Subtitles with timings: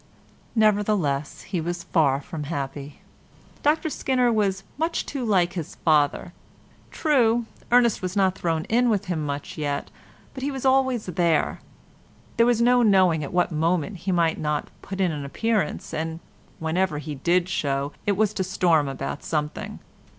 [0.55, 3.01] Nevertheless, he was far from happy.
[3.61, 6.33] Dr Skinner was much too like his father.
[6.89, 9.91] True, Ernest was not thrown in with him much yet,
[10.33, 11.59] but he was always there;
[12.37, 16.19] there was no knowing at what moment he might not put in an appearance, and
[16.57, 19.77] whenever he did show, it was to storm about something.